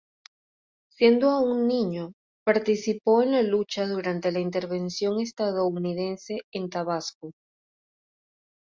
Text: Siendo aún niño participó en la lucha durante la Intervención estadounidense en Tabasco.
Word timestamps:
Siendo 0.89 1.29
aún 1.29 1.67
niño 1.67 2.13
participó 2.43 3.21
en 3.21 3.33
la 3.33 3.43
lucha 3.43 3.85
durante 3.85 4.31
la 4.31 4.39
Intervención 4.39 5.19
estadounidense 5.21 6.39
en 6.51 6.71
Tabasco. 6.71 7.33